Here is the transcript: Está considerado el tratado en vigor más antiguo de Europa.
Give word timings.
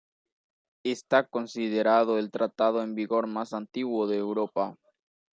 Está 0.83 1.27
considerado 1.27 2.17
el 2.17 2.31
tratado 2.31 2.81
en 2.81 2.95
vigor 2.95 3.27
más 3.27 3.53
antiguo 3.53 4.07
de 4.07 4.17
Europa. 4.17 4.75